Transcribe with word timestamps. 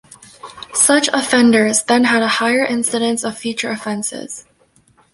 Such 0.73 1.09
offenders 1.13 1.83
then 1.83 2.05
had 2.05 2.23
a 2.23 2.27
higher 2.27 2.65
incidence 2.65 3.23
of 3.23 3.37
future 3.37 3.69
offenses. 3.69 4.47